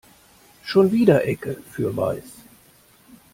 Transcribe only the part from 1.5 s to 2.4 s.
für weiß.